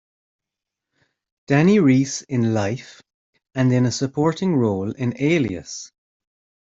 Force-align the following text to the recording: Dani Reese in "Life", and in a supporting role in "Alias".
Dani 1.47 1.79
Reese 1.79 2.23
in 2.23 2.55
"Life", 2.55 3.03
and 3.53 3.71
in 3.71 3.85
a 3.85 3.91
supporting 3.91 4.55
role 4.55 4.89
in 4.93 5.13
"Alias". 5.21 5.91